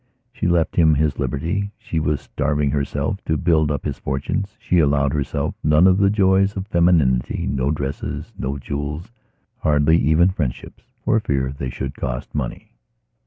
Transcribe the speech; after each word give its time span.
She 0.33 0.47
left 0.47 0.77
him 0.77 0.95
his 0.95 1.19
liberty; 1.19 1.73
she 1.77 1.99
was 1.99 2.21
starving 2.21 2.71
herself 2.71 3.23
to 3.25 3.37
build 3.37 3.69
up 3.69 3.85
his 3.85 3.99
fortunes; 3.99 4.55
she 4.59 4.79
allowed 4.79 5.13
herself 5.13 5.53
none 5.63 5.85
of 5.85 5.99
the 5.99 6.09
joys 6.09 6.57
of 6.57 6.67
femininityno 6.71 7.71
dresses, 7.75 8.33
no 8.35 8.57
jewelshardly 8.57 9.99
even 9.99 10.29
friendships, 10.29 10.85
for 11.05 11.19
fear 11.19 11.51
they 11.51 11.69
should 11.69 11.93
cost 11.93 12.33
money. 12.33 12.71